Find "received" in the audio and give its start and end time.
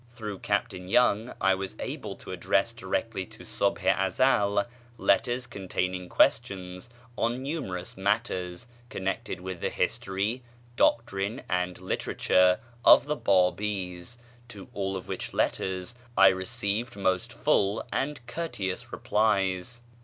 16.29-16.95